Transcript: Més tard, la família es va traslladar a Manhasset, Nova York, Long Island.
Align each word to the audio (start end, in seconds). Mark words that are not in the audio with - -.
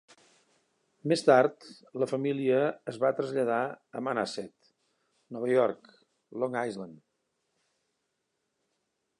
Més 1.11 1.23
tard, 1.25 1.67
la 2.03 2.07
família 2.11 2.61
es 2.93 2.97
va 3.03 3.11
traslladar 3.19 3.59
a 3.99 4.03
Manhasset, 4.07 4.71
Nova 5.37 5.53
York, 5.53 5.95
Long 6.45 6.61
Island. 6.65 6.97